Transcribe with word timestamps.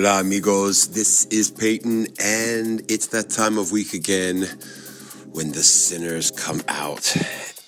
Hola, 0.00 0.20
amigos. 0.20 0.88
This 0.92 1.26
is 1.26 1.50
Peyton, 1.50 2.06
and 2.18 2.80
it's 2.90 3.08
that 3.08 3.28
time 3.28 3.58
of 3.58 3.70
week 3.70 3.92
again 3.92 4.48
when 5.30 5.52
the 5.52 5.62
sinners 5.62 6.30
come 6.30 6.62
out 6.68 7.14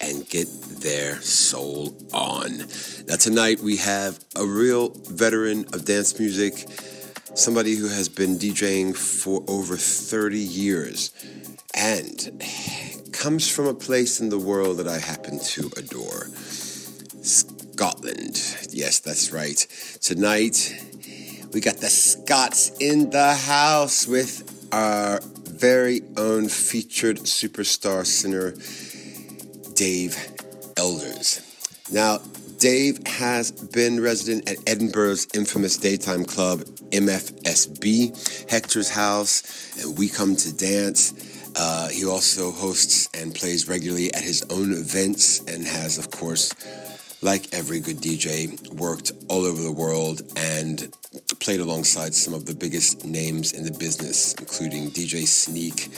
and 0.01 0.27
get 0.31 0.49
their 0.81 1.21
soul 1.21 1.95
on. 2.15 2.61
Now, 3.07 3.17
tonight 3.17 3.61
we 3.61 3.77
have 3.77 4.19
a 4.35 4.47
real 4.47 4.95
veteran 5.11 5.67
of 5.75 5.85
dance 5.85 6.19
music, 6.19 6.55
somebody 7.35 7.75
who 7.75 7.89
has 7.89 8.09
been 8.09 8.39
DJing 8.39 8.97
for 8.97 9.45
over 9.47 9.77
30 9.77 10.39
years 10.39 11.13
and 11.75 12.43
comes 13.13 13.47
from 13.47 13.67
a 13.67 13.75
place 13.75 14.21
in 14.21 14.31
the 14.31 14.39
world 14.39 14.79
that 14.79 14.89
I 14.89 15.01
happen 15.01 15.39
to 15.39 15.71
adore 15.77 16.29
Scotland. 17.21 18.41
Yes, 18.71 19.01
that's 19.01 19.33
right. 19.33 19.59
Tonight, 20.01 20.92
we 21.53 21.61
got 21.61 21.77
the 21.77 21.89
Scots 21.89 22.71
in 22.81 23.11
the 23.11 23.35
house 23.35 24.07
with 24.07 24.69
our 24.73 25.21
very 25.45 26.01
own 26.17 26.49
featured 26.49 27.19
superstar 27.19 28.07
singer, 28.07 28.55
Dave 29.75 30.17
Elders. 30.77 31.41
Now, 31.93 32.21
Dave 32.59 33.07
has 33.07 33.51
been 33.51 34.01
resident 34.01 34.49
at 34.49 34.57
Edinburgh's 34.67 35.27
infamous 35.35 35.77
daytime 35.77 36.25
club, 36.25 36.61
MFSB, 36.91 38.51
Hector's 38.51 38.89
House, 38.89 39.77
and 39.83 39.99
We 39.99 40.09
Come 40.09 40.37
to 40.37 40.57
Dance. 40.57 41.13
Uh, 41.55 41.89
he 41.89 42.07
also 42.07 42.51
hosts 42.51 43.11
and 43.15 43.35
plays 43.35 43.69
regularly 43.69 44.15
at 44.15 44.23
his 44.23 44.43
own 44.49 44.73
events 44.73 45.41
and 45.41 45.67
has, 45.67 45.99
of 45.99 46.11
course, 46.11 46.55
like 47.23 47.55
every 47.55 47.81
good 47.81 47.99
DJ, 47.99 48.71
worked 48.73 49.13
all 49.29 49.45
over 49.47 49.63
the 49.63 49.73
world 49.73 50.23
and 50.37 50.93
played 51.39 51.61
alongside 51.61 52.15
some 52.15 52.35
of 52.35 52.47
the 52.47 52.55
biggest 52.55 53.05
names 53.05 53.53
in 53.53 53.65
the 53.65 53.73
business, 53.73 54.35
including 54.35 54.91
DJ 54.91 55.27
Sneak, 55.27 55.89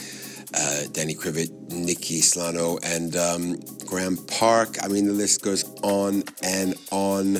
uh, 0.53 0.83
Danny 0.91 1.15
Krivit, 1.15 1.49
Nicky 1.71 2.21
Siano, 2.21 2.79
and 2.83 3.15
um, 3.15 3.59
Graeme 3.85 4.17
Park. 4.27 4.77
I 4.83 4.87
mean, 4.87 5.05
the 5.05 5.13
list 5.13 5.41
goes 5.41 5.65
on 5.81 6.23
and 6.43 6.75
on. 6.91 7.39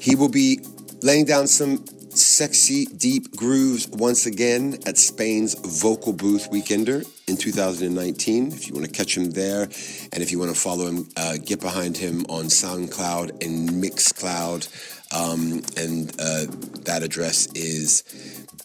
He 0.00 0.16
will 0.16 0.28
be 0.28 0.60
laying 1.02 1.24
down 1.24 1.46
some 1.46 1.84
sexy, 2.16 2.86
deep 2.86 3.36
grooves 3.36 3.88
once 3.88 4.26
again 4.26 4.78
at 4.86 4.98
Spain's 4.98 5.54
Vocal 5.54 6.12
Booth 6.12 6.50
Weekender 6.50 7.06
in 7.28 7.36
2019. 7.36 8.52
If 8.52 8.68
you 8.68 8.74
want 8.74 8.86
to 8.86 8.92
catch 8.92 9.16
him 9.16 9.30
there, 9.30 9.62
and 9.62 10.22
if 10.22 10.30
you 10.30 10.38
want 10.38 10.54
to 10.54 10.60
follow 10.60 10.86
him, 10.86 11.08
uh, 11.16 11.36
get 11.44 11.60
behind 11.60 11.96
him 11.96 12.24
on 12.28 12.46
SoundCloud 12.46 13.44
and 13.44 13.70
Mixcloud. 13.70 14.68
Um, 15.12 15.62
and 15.76 16.10
uh, 16.20 16.46
that 16.84 17.02
address 17.02 17.46
is 17.54 18.04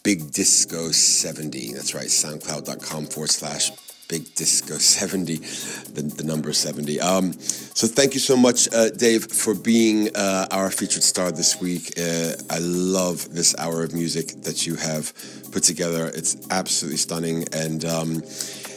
Big 0.02 0.30
Disco 0.32 0.92
70. 0.92 1.72
That's 1.72 1.94
right, 1.94 2.06
soundcloud.com 2.06 3.06
forward 3.06 3.30
slash 3.30 3.70
Big 4.08 4.34
Disco 4.34 4.74
70, 4.78 5.36
the, 5.36 6.02
the 6.16 6.24
number 6.24 6.52
70. 6.52 7.00
Um, 7.00 7.32
so 7.32 7.86
thank 7.86 8.14
you 8.14 8.20
so 8.20 8.36
much, 8.36 8.72
uh, 8.72 8.90
Dave, 8.90 9.30
for 9.30 9.54
being 9.54 10.14
uh, 10.14 10.46
our 10.50 10.70
featured 10.70 11.02
star 11.02 11.32
this 11.32 11.60
week. 11.60 11.92
Uh, 11.98 12.32
I 12.50 12.58
love 12.60 13.32
this 13.34 13.54
hour 13.58 13.82
of 13.82 13.92
music 13.92 14.42
that 14.42 14.66
you 14.66 14.76
have 14.76 15.12
put 15.52 15.62
together. 15.62 16.10
It's 16.14 16.36
absolutely 16.50 16.98
stunning. 16.98 17.44
And 17.52 17.84
um, 17.84 18.22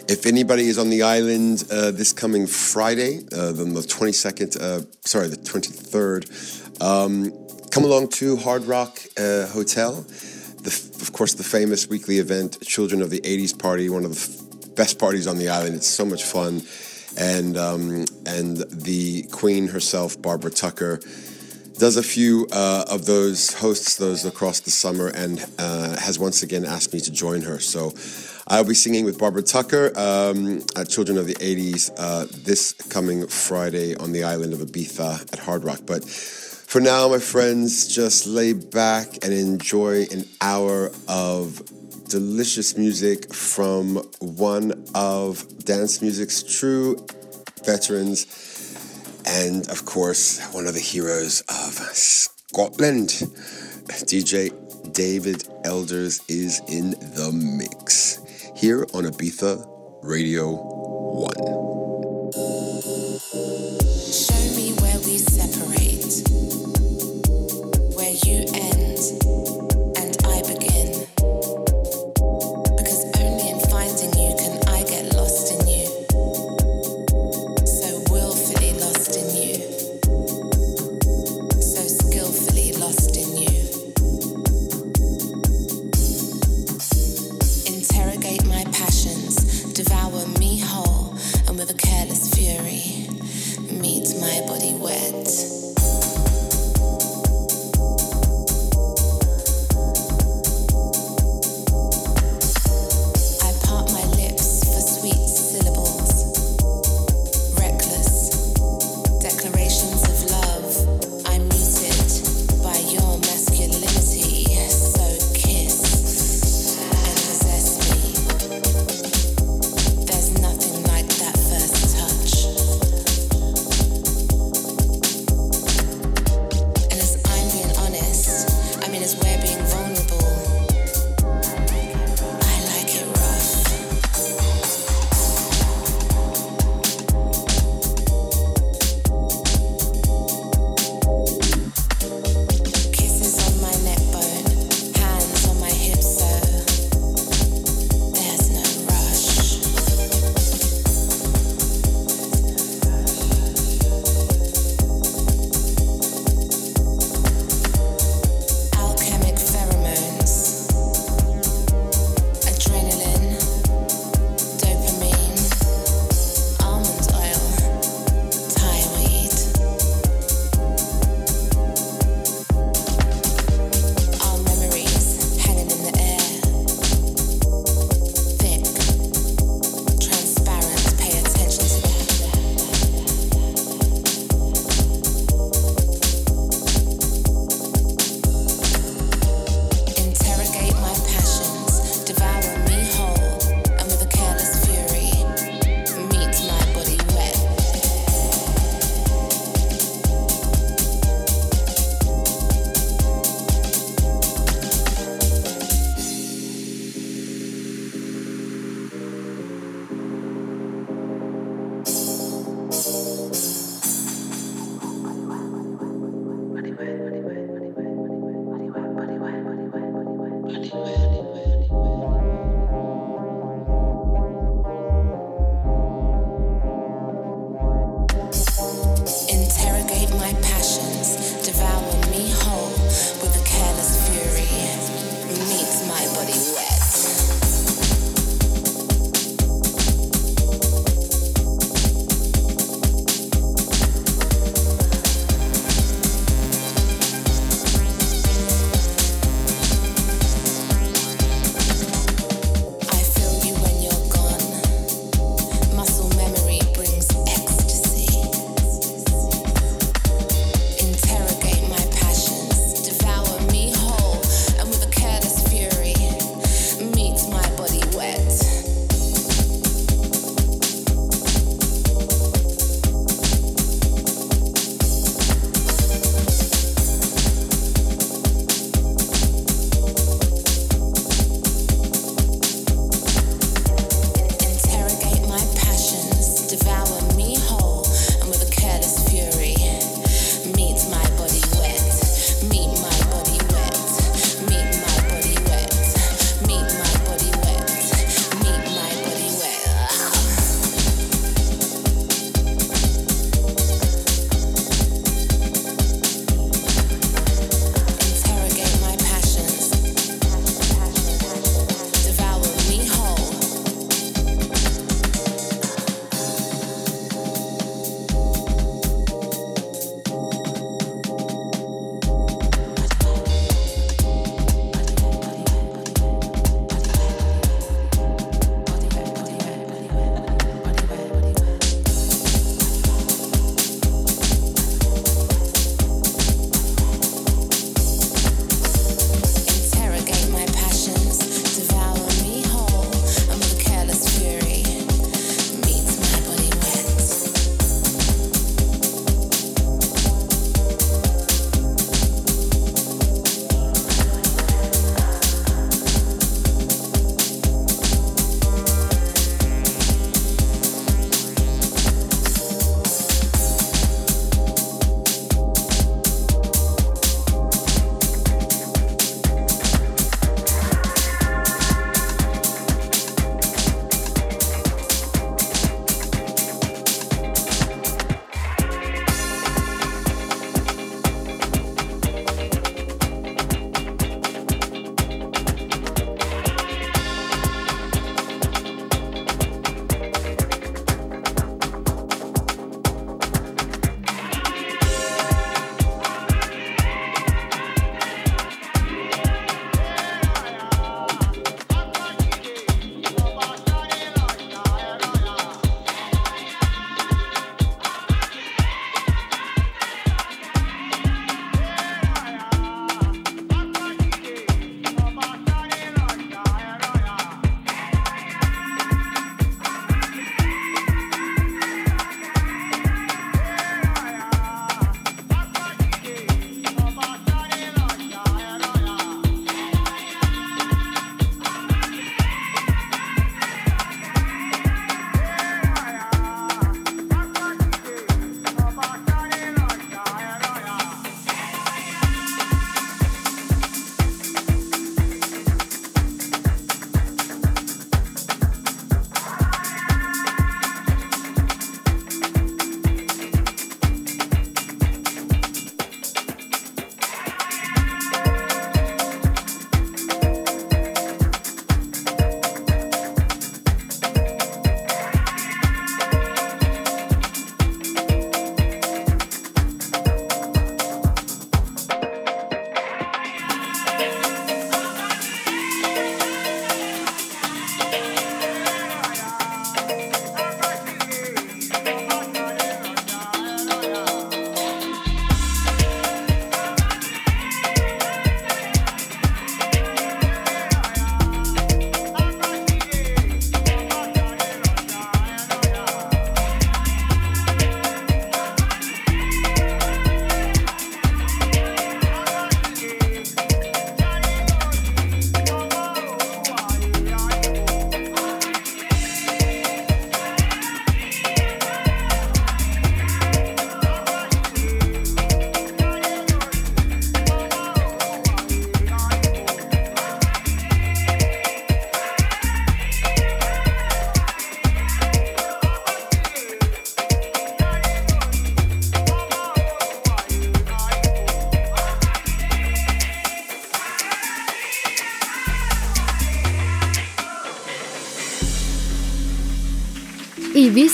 if 0.09 0.25
anybody 0.25 0.67
is 0.67 0.77
on 0.77 0.89
the 0.89 1.03
island 1.03 1.65
uh, 1.71 1.91
this 1.91 2.11
coming 2.11 2.47
Friday, 2.47 3.19
uh, 3.31 3.51
the 3.51 3.65
22nd, 3.65 4.59
uh, 4.59 4.85
sorry, 5.05 5.27
the 5.27 5.37
23rd, 5.37 6.81
um, 6.81 7.31
come 7.69 7.83
along 7.83 8.09
to 8.09 8.35
Hard 8.37 8.63
Rock 8.65 8.99
Hotel. 9.17 10.05
The, 10.61 10.71
of 11.01 11.13
course, 11.13 11.35
the 11.35 11.43
famous 11.43 11.87
weekly 11.87 12.17
event, 12.17 12.59
Children 12.61 13.01
of 13.01 13.09
the 13.09 13.21
80s 13.21 13.57
Party, 13.57 13.87
one 13.87 14.03
of 14.03 14.11
the 14.11 14.48
best 14.79 14.97
parties 14.97 15.27
on 15.27 15.37
the 15.37 15.49
island. 15.49 15.75
It's 15.75 15.87
so 15.87 16.05
much 16.05 16.23
fun, 16.23 16.61
and 17.17 17.57
um, 17.57 18.05
and 18.25 18.55
the 18.71 19.23
Queen 19.23 19.67
herself, 19.67 20.19
Barbara 20.21 20.51
Tucker, 20.51 21.01
does 21.77 21.97
a 21.97 22.03
few 22.03 22.47
uh, 22.53 22.85
of 22.89 23.05
those, 23.05 23.53
hosts 23.53 23.97
those 23.97 24.23
across 24.23 24.61
the 24.61 24.71
summer, 24.71 25.07
and 25.07 25.45
uh, 25.59 25.99
has 25.99 26.17
once 26.17 26.43
again 26.43 26.63
asked 26.63 26.93
me 26.93 27.01
to 27.01 27.11
join 27.11 27.41
her. 27.41 27.59
So. 27.59 27.93
I'll 28.51 28.63
be 28.63 28.73
singing 28.73 29.05
with 29.05 29.19
Barbara 29.19 29.43
Tucker 29.43 29.91
um, 29.95 30.63
at 30.75 30.89
Children 30.89 31.19
of 31.19 31.27
the 31.27 31.35
80s 31.35 31.91
uh, 31.99 32.25
this 32.43 32.73
coming 32.73 33.27
Friday 33.27 33.95
on 33.95 34.11
the 34.11 34.23
island 34.23 34.53
of 34.53 34.59
Ibiza 34.61 35.31
at 35.31 35.37
Hard 35.37 35.63
Rock. 35.63 35.81
But 35.85 36.03
for 36.03 36.81
now, 36.81 37.09
my 37.09 37.19
friends, 37.19 37.87
just 37.87 38.25
lay 38.25 38.53
back 38.53 39.23
and 39.23 39.31
enjoy 39.31 40.07
an 40.11 40.25
hour 40.41 40.89
of 41.07 41.61
delicious 42.09 42.75
music 42.75 43.31
from 43.33 43.97
one 44.19 44.85
of 44.95 45.45
dance 45.63 46.01
music's 46.01 46.41
true 46.41 46.97
veterans, 47.63 48.25
and 49.25 49.69
of 49.69 49.85
course, 49.85 50.43
one 50.51 50.65
of 50.65 50.73
the 50.73 50.79
heroes 50.79 51.41
of 51.41 51.73
Scotland. 51.95 53.09
DJ 54.09 54.51
David 54.93 55.47
Elders 55.63 56.21
is 56.27 56.61
in 56.67 56.91
the 56.91 57.31
mix 57.31 58.19
here 58.55 58.81
on 58.93 59.03
Ibiza 59.03 60.03
Radio 60.03 60.51
1. 60.51 61.78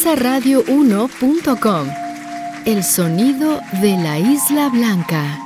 Y 0.06 0.08
visaradio1.com. 0.08 1.88
El 2.66 2.84
sonido 2.84 3.60
de 3.82 3.98
la 3.98 4.20
Isla 4.20 4.70
Blanca. 4.70 5.45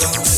And 0.00 0.37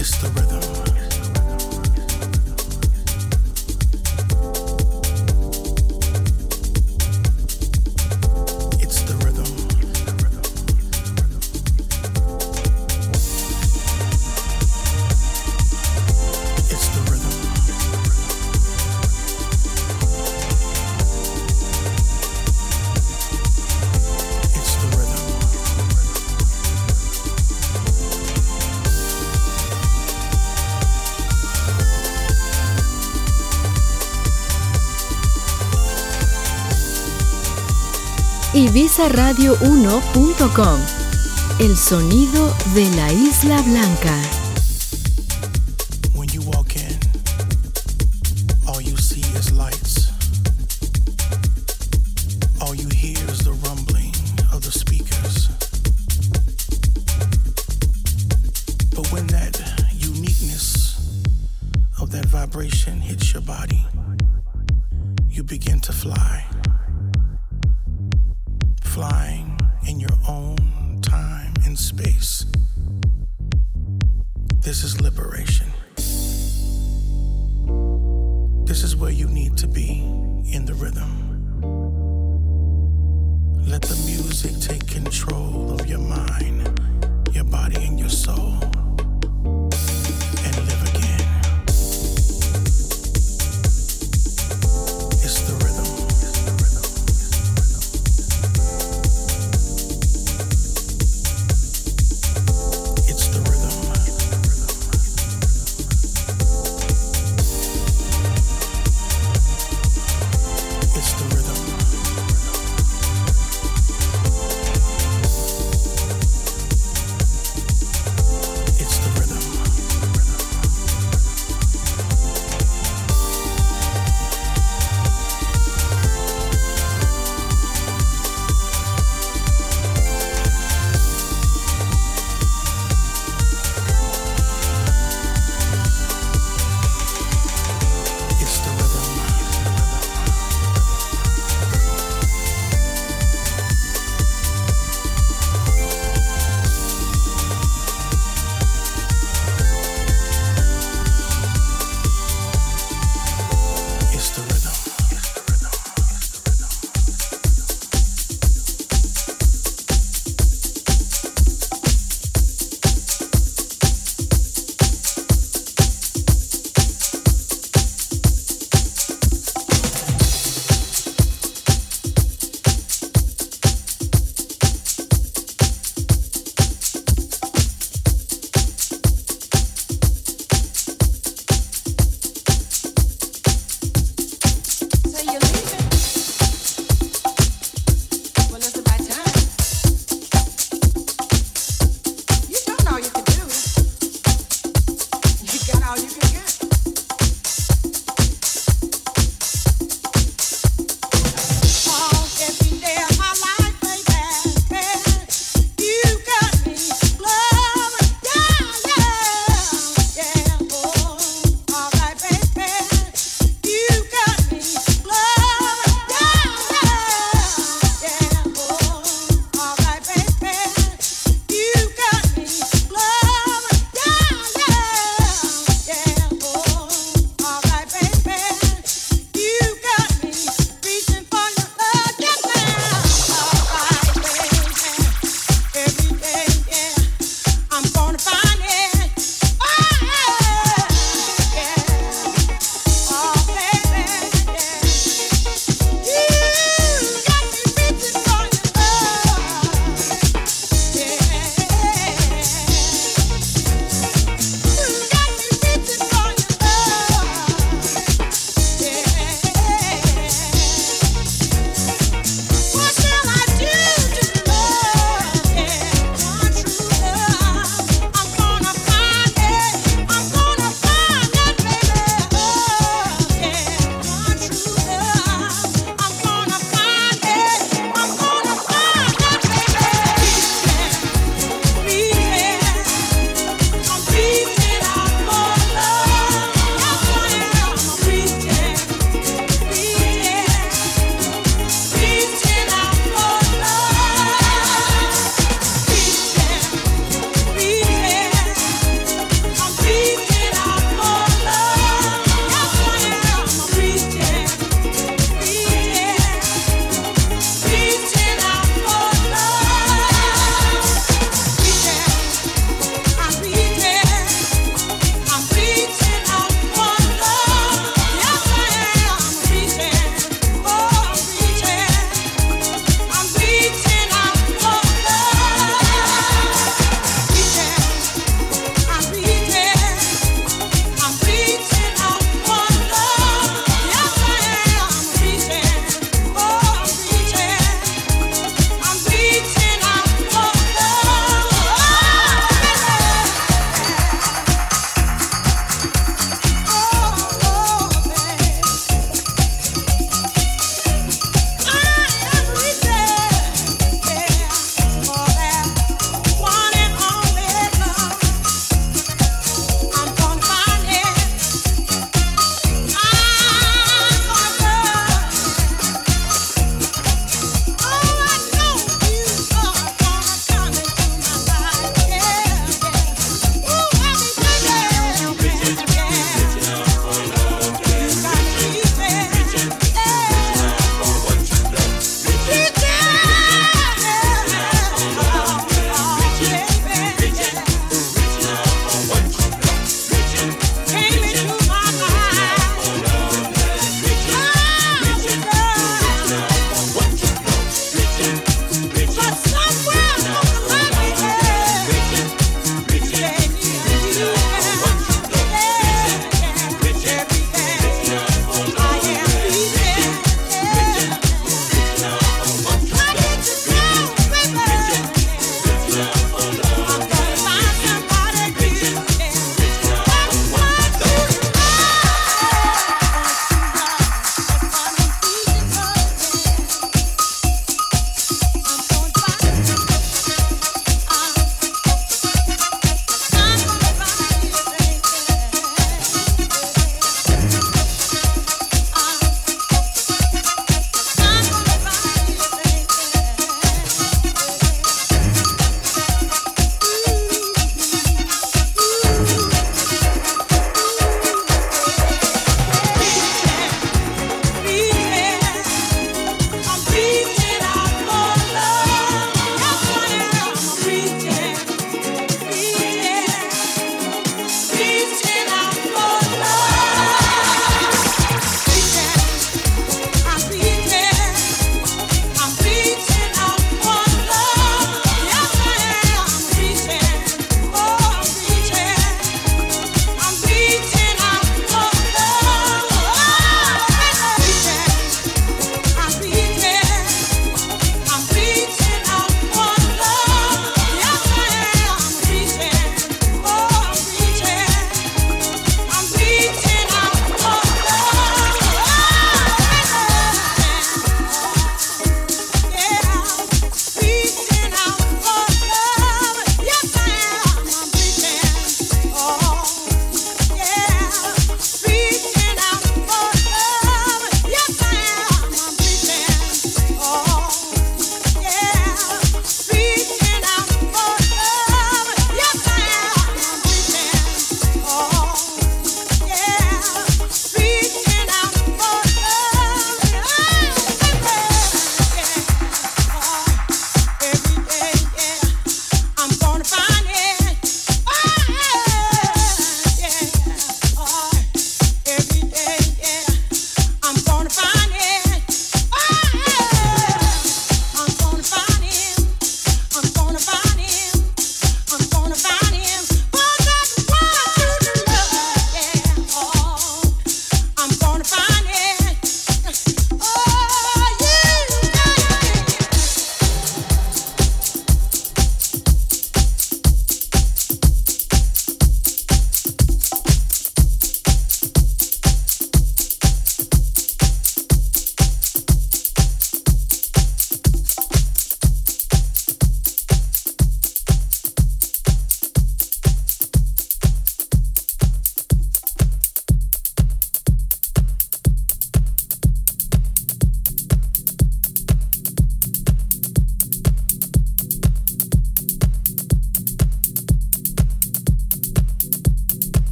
It's 0.00 0.16
the 0.16 0.28
rhythm. 0.30 0.89
visaradio1.com 38.72 40.80
El 41.58 41.76
sonido 41.76 42.54
de 42.74 42.90
la 42.96 43.12
Isla 43.12 43.60
Blanca. 43.62 44.39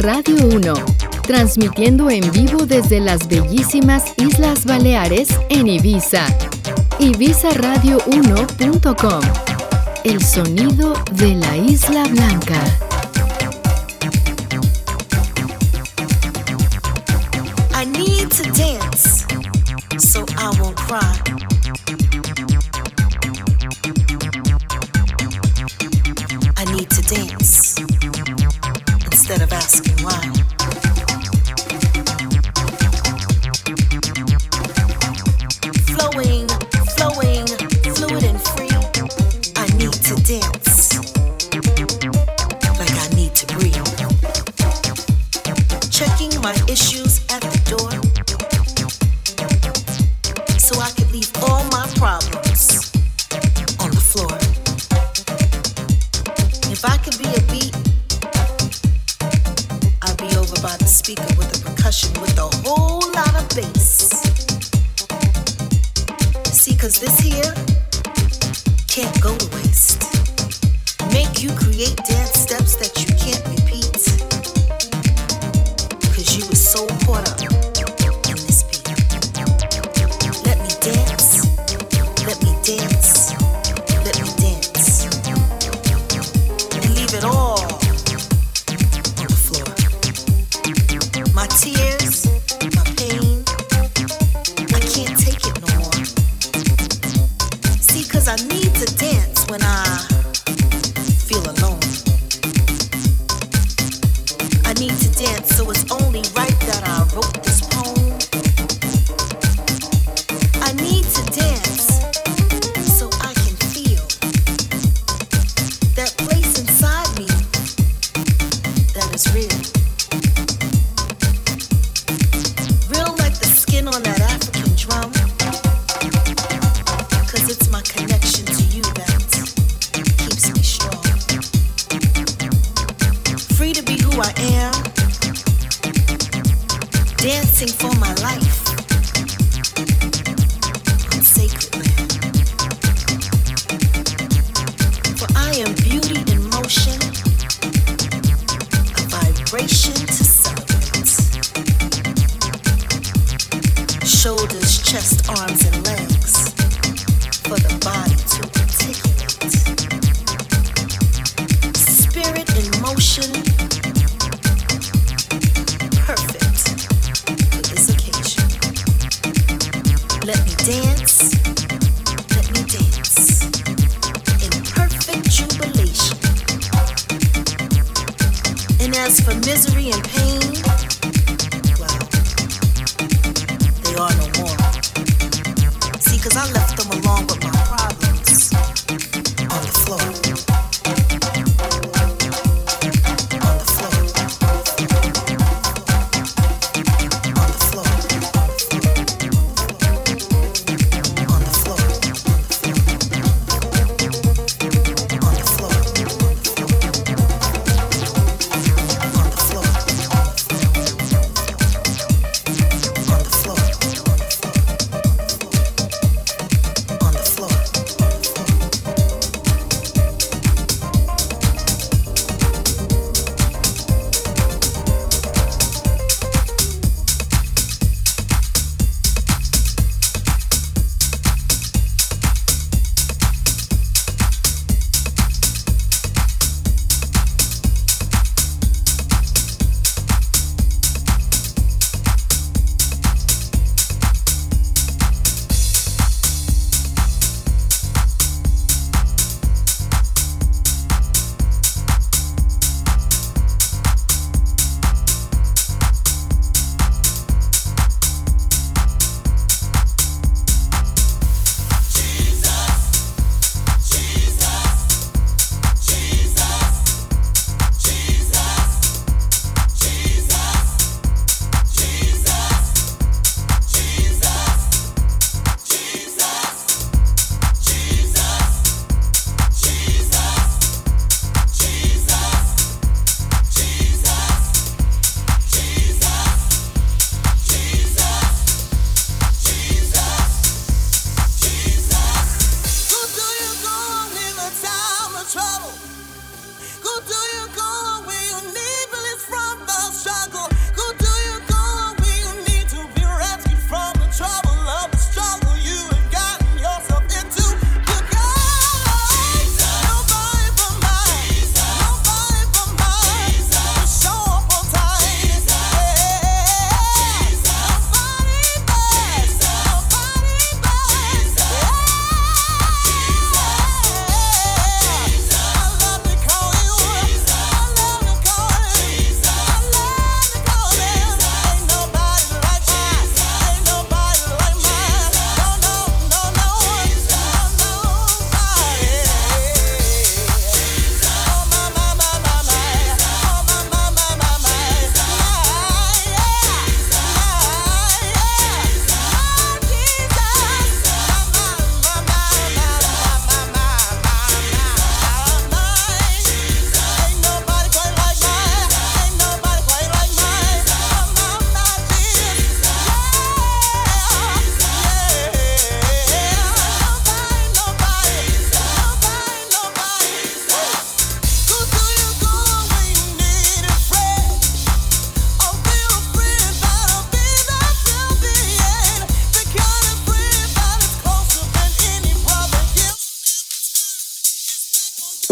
Radio 0.00 0.46
1, 0.46 0.74
transmitiendo 1.24 2.08
en 2.08 2.32
vivo 2.32 2.64
desde 2.64 3.00
las 3.00 3.28
bellísimas 3.28 4.14
Islas 4.16 4.64
Baleares 4.64 5.28
en 5.50 5.66
Ibiza. 5.66 6.24
Ibizaradio1.com. 6.98 9.20
El 10.04 10.24
sonido 10.24 10.94
de 11.12 11.34
la 11.34 11.54
Isla 11.54 12.04
Blanca. 12.04 12.89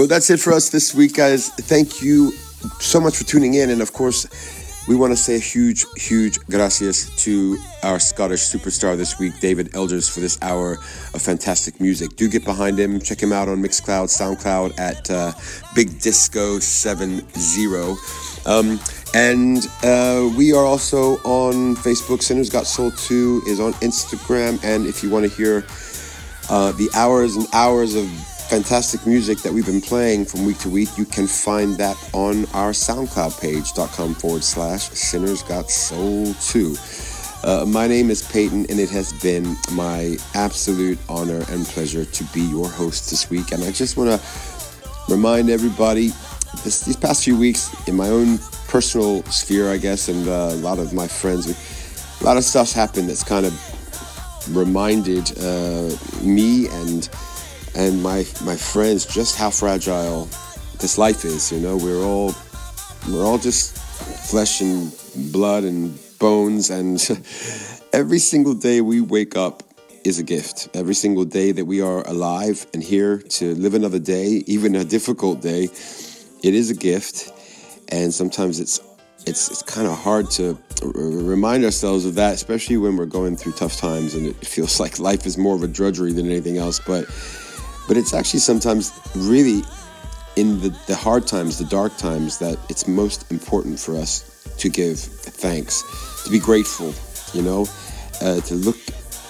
That's 0.09 0.31
it 0.31 0.41
for 0.41 0.55
us 0.55 0.71
this 0.71 0.95
week, 0.95 1.15
guys. 1.15 1.51
Thank 1.51 2.01
you 2.01 2.33
so 2.81 2.99
much 2.99 3.17
for 3.19 3.25
tuning 3.25 3.55
in. 3.55 3.69
And 3.69 3.83
of 3.83 3.93
course, 3.93 4.27
we 4.89 4.97
want 4.97 5.13
to 5.13 5.17
say 5.17 5.37
a 5.37 5.39
huge, 5.39 5.85
huge 5.99 6.39
gracias 6.47 7.15
to 7.25 7.59
our 7.83 7.99
Scottish 7.99 8.41
superstar 8.41 8.97
this 8.97 9.19
week, 9.19 9.39
David 9.39 9.75
Elders, 9.75 10.09
for 10.09 10.21
this 10.21 10.39
hour 10.41 10.79
of 11.13 11.21
fantastic 11.21 11.79
music. 11.79 12.17
Do 12.17 12.27
get 12.27 12.43
behind 12.43 12.81
him. 12.81 12.99
Check 13.01 13.23
him 13.23 13.35
out 13.35 13.49
on 13.49 13.63
Mixcloud, 13.63 14.09
SoundCloud 14.09 14.81
at 14.81 15.11
uh, 15.11 15.33
Big 15.75 16.01
Disco 16.01 16.59
70. 16.59 17.23
Um, 18.47 18.81
and 19.13 19.67
uh, 19.83 20.31
we 20.39 20.55
are 20.55 20.65
also 20.65 21.17
on 21.19 21.77
Facebook. 21.77 22.23
Sinners 22.23 22.49
Got 22.49 22.67
Soul 22.67 22.93
Too 22.93 23.43
is 23.47 23.61
on 23.61 23.75
Instagram. 23.75 24.59
And 24.65 24.87
if 24.87 25.03
you 25.03 25.11
want 25.11 25.31
to 25.31 25.37
hear 25.37 25.67
uh, 26.49 26.73
the 26.73 26.89
hours 26.95 27.37
and 27.37 27.47
hours 27.53 27.95
of 27.95 28.09
fantastic 28.49 29.07
music 29.07 29.37
that 29.41 29.53
we've 29.53 29.67
been 29.67 29.81
playing 29.81 30.25
from 30.25 30.47
week 30.47 30.57
to 30.57 30.71
week, 30.71 30.89
you 30.97 31.05
can 31.05 31.27
find 31.27 31.77
that 31.77 31.97
on 32.15 32.47
our 32.55 32.71
SoundCloud 32.71 33.39
page.com 33.43 34.15
forward 34.15 34.43
slash 34.43 34.89
Sinners 34.89 35.43
Got 35.43 35.71
Soul 35.71 36.33
Too. 36.35 36.75
Uh, 37.45 37.67
my 37.69 37.87
name 37.87 38.09
is 38.09 38.23
Peyton, 38.33 38.65
and 38.71 38.81
it 38.81 38.89
has 38.89 39.13
been 39.23 39.55
my 39.73 40.17
absolute 40.35 40.99
honor 41.11 41.45
and 41.51 41.67
pleasure 41.67 42.07
to 42.07 42.25
be 42.33 42.41
your 42.41 42.71
host 42.71 43.11
this 43.11 43.29
week. 43.29 43.53
And 43.53 43.63
I 43.65 43.71
just 43.71 43.99
want 43.99 44.19
to 44.19 45.13
remind 45.13 45.51
everybody 45.51 46.09
this, 46.65 46.87
these 46.87 46.97
past 46.97 47.25
few 47.25 47.39
weeks 47.39 47.71
in 47.87 47.97
my 47.97 48.09
own 48.09 48.39
personal 48.67 49.23
sphere, 49.25 49.71
I 49.71 49.77
guess, 49.77 50.09
and 50.09 50.27
uh, 50.27 50.53
a 50.53 50.57
lot 50.57 50.79
of 50.79 50.95
my 50.95 51.07
friends, 51.07 51.47
a 52.21 52.25
lot 52.25 52.39
of 52.39 52.45
stuff's 52.45 52.73
happened 52.73 53.11
that's 53.11 53.23
kind 53.23 53.45
of 53.45 54.57
reminded 54.57 55.39
uh, 55.39 55.95
me 56.23 56.67
and 56.69 57.11
and 57.75 58.03
my 58.03 58.27
my 58.45 58.57
friends 58.57 59.07
just 59.07 59.37
how 59.37 59.51
fragile 59.51 60.29
this 60.81 60.99
life 60.99 61.25
is. 61.25 61.53
You 61.53 61.61
know, 61.61 61.77
we're 61.77 62.03
all 62.03 62.35
we're 63.09 63.25
all 63.25 63.39
just 63.39 63.77
flesh 64.31 64.61
and 64.61 64.93
blood 65.33 65.65
and 65.65 65.99
bones, 66.19 66.71
and 66.71 66.99
every 67.93 68.19
single 68.19 68.55
day 68.55 68.81
we 68.81 69.01
wake 69.01 69.37
up 69.37 69.63
is 70.05 70.19
a 70.19 70.23
gift. 70.23 70.69
Every 70.75 70.95
single 70.95 71.25
day 71.25 71.53
that 71.53 71.65
we 71.65 71.81
are 71.81 72.07
alive 72.07 72.67
and 72.73 72.83
here 72.83 73.19
to 73.19 73.55
live 73.55 73.75
another 73.75 73.99
day, 73.99 74.43
even 74.47 74.75
a 74.75 74.85
difficult 74.85 75.41
day, 75.41 75.65
it 76.43 76.55
is 76.55 76.71
a 76.71 76.75
gift. 76.75 77.33
And 77.91 78.13
sometimes 78.13 78.61
it's 78.61 78.81
it's 79.27 79.51
it's 79.51 79.63
kind 79.63 79.87
of 79.87 79.99
hard 79.99 80.31
to 80.33 80.59
r- 80.83 80.91
remind 80.93 81.65
ourselves 81.65 82.05
of 82.05 82.15
that, 82.15 82.35
especially 82.35 82.77
when 82.77 82.97
we're 82.97 83.07
going 83.07 83.37
through 83.37 83.53
tough 83.53 83.77
times 83.77 84.15
and 84.15 84.27
it 84.27 84.37
feels 84.47 84.81
like 84.85 84.99
life 84.99 85.27
is 85.27 85.37
more 85.37 85.55
of 85.55 85.63
a 85.63 85.69
drudgery 85.69 86.13
than 86.13 86.27
anything 86.27 86.59
else. 86.59 86.81
But 86.81 87.07
but 87.89 87.97
it's 87.97 88.15
actually 88.15 88.41
sometimes 88.41 88.93
really 89.17 89.63
in 90.37 90.61
the, 90.61 90.69
the 90.87 90.95
hard 90.95 91.27
times, 91.27 91.59
the 91.59 91.65
dark 91.65 91.97
times, 91.97 92.39
that 92.39 92.57
it's 92.69 92.87
most 92.87 93.29
important 93.33 93.81
for 93.81 93.97
us 93.97 94.45
to 94.59 94.69
give 94.69 95.01
thanks, 95.01 95.83
to 96.25 96.31
be 96.31 96.39
grateful, 96.39 96.95
you 97.35 97.43
know, 97.43 97.67
uh, 98.21 98.41
to 98.43 98.55
look 98.55 98.77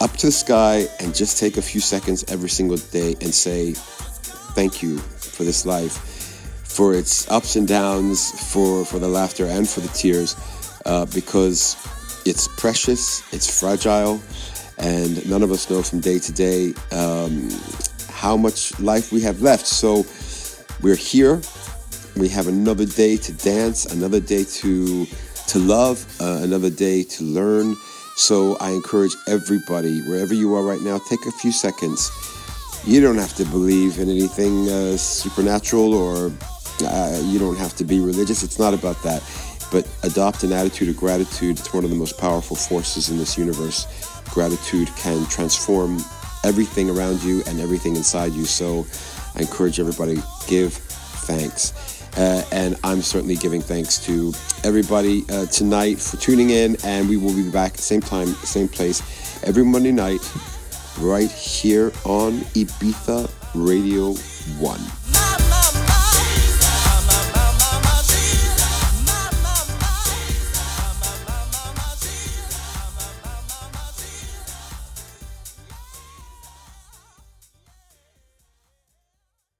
up 0.00 0.12
to 0.12 0.26
the 0.26 0.32
sky 0.32 0.86
and 1.00 1.14
just 1.14 1.38
take 1.38 1.56
a 1.56 1.62
few 1.62 1.80
seconds 1.80 2.24
every 2.30 2.50
single 2.50 2.76
day 2.76 3.14
and 3.22 3.32
say, 3.32 3.72
thank 4.54 4.82
you 4.82 4.98
for 4.98 5.44
this 5.44 5.64
life, 5.64 5.92
for 6.64 6.94
its 6.94 7.30
ups 7.30 7.56
and 7.56 7.66
downs, 7.66 8.52
for, 8.52 8.84
for 8.84 8.98
the 8.98 9.08
laughter 9.08 9.46
and 9.46 9.68
for 9.68 9.80
the 9.80 9.88
tears, 9.88 10.36
uh, 10.84 11.06
because 11.06 11.76
it's 12.26 12.48
precious, 12.60 13.22
it's 13.32 13.60
fragile, 13.60 14.20
and 14.78 15.28
none 15.28 15.42
of 15.42 15.50
us 15.50 15.70
know 15.70 15.82
from 15.82 16.00
day 16.00 16.18
to 16.18 16.32
day 16.32 16.74
um, 16.92 17.48
how 18.18 18.36
much 18.36 18.78
life 18.80 19.12
we 19.12 19.20
have 19.20 19.42
left. 19.42 19.64
So 19.66 20.04
we're 20.82 20.96
here. 20.96 21.40
We 22.16 22.28
have 22.30 22.48
another 22.48 22.84
day 22.84 23.16
to 23.16 23.32
dance, 23.32 23.86
another 23.86 24.18
day 24.18 24.44
to 24.60 25.06
to 25.52 25.58
love, 25.58 26.04
uh, 26.20 26.40
another 26.42 26.68
day 26.68 27.04
to 27.04 27.24
learn. 27.24 27.76
So 28.16 28.56
I 28.60 28.70
encourage 28.70 29.14
everybody, 29.28 30.00
wherever 30.08 30.34
you 30.34 30.54
are 30.56 30.64
right 30.64 30.80
now, 30.80 30.98
take 31.08 31.24
a 31.26 31.30
few 31.30 31.52
seconds. 31.52 32.10
You 32.84 33.00
don't 33.00 33.18
have 33.18 33.34
to 33.36 33.44
believe 33.44 34.00
in 34.00 34.10
anything 34.10 34.68
uh, 34.68 34.96
supernatural 34.96 35.94
or 35.94 36.32
uh, 36.82 37.22
you 37.24 37.38
don't 37.38 37.56
have 37.56 37.76
to 37.76 37.84
be 37.84 38.00
religious. 38.00 38.42
It's 38.42 38.58
not 38.58 38.74
about 38.74 39.00
that. 39.04 39.22
But 39.70 39.88
adopt 40.02 40.42
an 40.42 40.52
attitude 40.52 40.88
of 40.88 40.96
gratitude. 40.96 41.58
It's 41.58 41.72
one 41.72 41.84
of 41.84 41.90
the 41.90 41.96
most 41.96 42.18
powerful 42.18 42.56
forces 42.56 43.10
in 43.10 43.16
this 43.16 43.38
universe. 43.38 43.86
Gratitude 44.30 44.88
can 44.96 45.24
transform 45.26 46.00
everything 46.44 46.90
around 46.90 47.22
you 47.22 47.42
and 47.46 47.60
everything 47.60 47.96
inside 47.96 48.32
you. 48.32 48.44
So 48.44 48.86
I 49.34 49.40
encourage 49.40 49.80
everybody 49.80 50.22
give 50.46 50.72
thanks. 50.72 51.72
Uh, 52.16 52.44
and 52.50 52.76
I'm 52.82 53.00
certainly 53.00 53.36
giving 53.36 53.60
thanks 53.60 53.98
to 54.06 54.32
everybody 54.64 55.24
uh, 55.30 55.46
tonight 55.46 55.98
for 55.98 56.16
tuning 56.16 56.50
in. 56.50 56.76
And 56.84 57.08
we 57.08 57.16
will 57.16 57.34
be 57.34 57.48
back 57.48 57.76
same 57.76 58.00
time, 58.00 58.28
same 58.28 58.68
place, 58.68 59.02
every 59.44 59.64
Monday 59.64 59.92
night, 59.92 60.20
right 60.98 61.30
here 61.30 61.92
on 62.04 62.40
Ibiza 62.54 63.30
Radio 63.54 64.14
1. 64.58 65.77